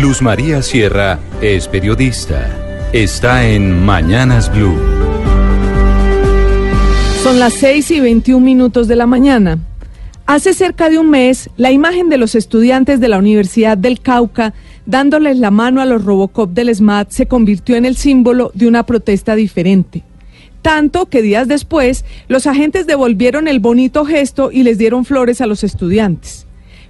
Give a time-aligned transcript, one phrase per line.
[0.00, 2.90] Luz María Sierra es periodista.
[2.92, 4.76] Está en Mañanas Blue.
[7.22, 9.58] Son las 6 y 21 minutos de la mañana.
[10.26, 14.52] Hace cerca de un mes, la imagen de los estudiantes de la Universidad del Cauca
[14.84, 18.84] dándoles la mano a los Robocop del SMAT se convirtió en el símbolo de una
[18.84, 20.02] protesta diferente.
[20.60, 25.46] Tanto que días después, los agentes devolvieron el bonito gesto y les dieron flores a
[25.46, 26.46] los estudiantes.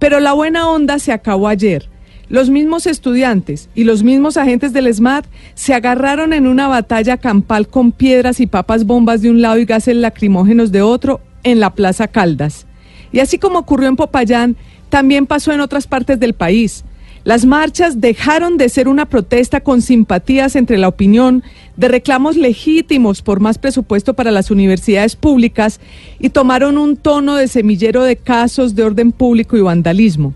[0.00, 1.88] Pero la buena onda se acabó ayer
[2.28, 7.68] los mismos estudiantes y los mismos agentes del SMAT se agarraron en una batalla campal
[7.68, 11.74] con piedras y papas bombas de un lado y gases lacrimógenos de otro en la
[11.74, 12.66] Plaza Caldas.
[13.12, 14.56] Y así como ocurrió en Popayán,
[14.90, 16.84] también pasó en otras partes del país.
[17.24, 21.42] Las marchas dejaron de ser una protesta con simpatías entre la opinión,
[21.76, 25.80] de reclamos legítimos por más presupuesto para las universidades públicas
[26.18, 30.34] y tomaron un tono de semillero de casos de orden público y vandalismo.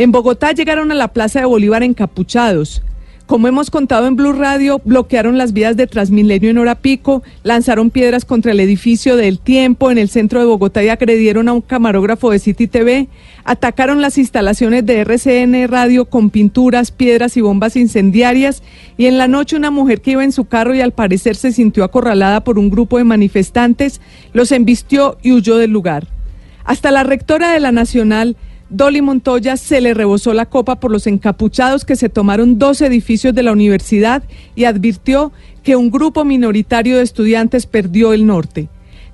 [0.00, 2.82] En Bogotá llegaron a la Plaza de Bolívar encapuchados.
[3.26, 7.90] Como hemos contado en Blue Radio, bloquearon las vías de Transmilenio en hora pico, lanzaron
[7.90, 11.60] piedras contra el edificio del Tiempo en el centro de Bogotá y agredieron a un
[11.60, 13.08] camarógrafo de City TV,
[13.44, 18.62] atacaron las instalaciones de RCN Radio con pinturas, piedras y bombas incendiarias
[18.96, 21.52] y en la noche una mujer que iba en su carro y al parecer se
[21.52, 24.00] sintió acorralada por un grupo de manifestantes,
[24.32, 26.06] los embistió y huyó del lugar.
[26.64, 28.36] Hasta la rectora de la Nacional
[28.70, 33.34] Dolly Montoya se le rebosó la copa por los encapuchados que se tomaron dos edificios
[33.34, 34.22] de la universidad
[34.54, 35.32] y advirtió
[35.64, 38.68] que un grupo minoritario de estudiantes perdió el norte.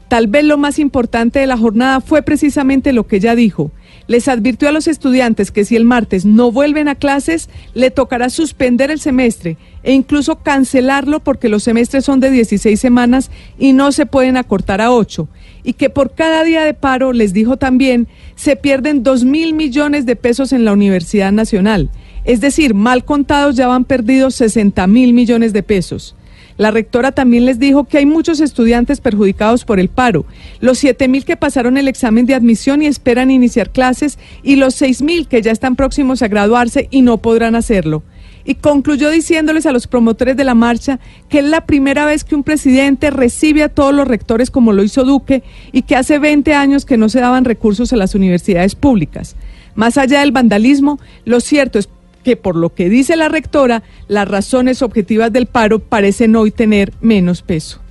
[0.09, 3.73] Tal vez lo más importante de la jornada fue precisamente lo que ella dijo.
[4.07, 8.31] Les advirtió a los estudiantes que si el martes no vuelven a clases, le tocará
[8.31, 13.91] suspender el semestre e incluso cancelarlo porque los semestres son de 16 semanas y no
[13.91, 15.29] se pueden acortar a 8.
[15.65, 20.07] Y que por cada día de paro, les dijo también, se pierden 2 mil millones
[20.07, 21.91] de pesos en la Universidad Nacional.
[22.25, 26.15] Es decir, mal contados ya van perdidos 60 mil millones de pesos.
[26.59, 30.25] La rectora también les dijo que hay muchos estudiantes perjudicados por el paro,
[30.61, 34.75] los 7 mil que pasaron el examen de admisión y esperan iniciar clases y los
[34.75, 38.03] 6 mil que ya están próximos a graduarse y no podrán hacerlo.
[38.44, 42.37] Y concluyó diciéndoles a los promotores de la marcha que es la primera vez que
[42.37, 45.43] un presidente recibe a todos los rectores como lo hizo Duque
[45.73, 49.34] y que hace 20 años que no se daban recursos a las universidades públicas.
[49.75, 51.88] Más allá del vandalismo, lo cierto es
[52.26, 56.92] que por lo que dice la rectora, las razones objetivas del paro parecen hoy tener
[57.00, 57.86] menos peso.